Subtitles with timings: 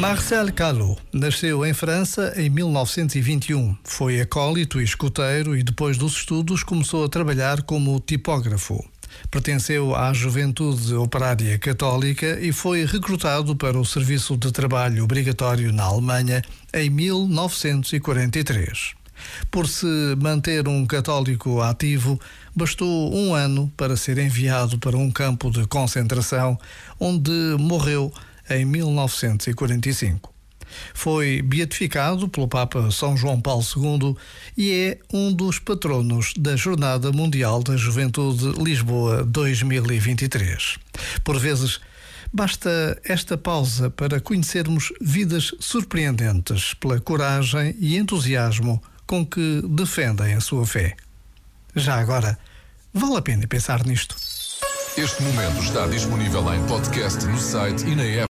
[0.00, 3.76] Marcel Callot nasceu em França em 1921.
[3.84, 8.82] Foi acólito e escoteiro e depois dos estudos começou a trabalhar como tipógrafo.
[9.30, 15.84] Pertenceu à Juventude Operária Católica e foi recrutado para o serviço de trabalho obrigatório na
[15.84, 16.40] Alemanha
[16.72, 18.94] em 1943.
[19.50, 22.18] Por se manter um católico ativo,
[22.56, 26.58] bastou um ano para ser enviado para um campo de concentração,
[26.98, 28.10] onde morreu
[28.50, 30.32] em 1945.
[30.94, 34.16] Foi beatificado pelo Papa São João Paulo II
[34.56, 40.78] e é um dos patronos da Jornada Mundial da Juventude Lisboa 2023.
[41.24, 41.80] Por vezes,
[42.32, 50.40] basta esta pausa para conhecermos vidas surpreendentes pela coragem e entusiasmo com que defendem a
[50.40, 50.94] sua fé.
[51.74, 52.38] Já agora,
[52.92, 54.16] vale a pena pensar nisto.
[54.96, 58.18] Este momento está disponível em podcast no site e na app.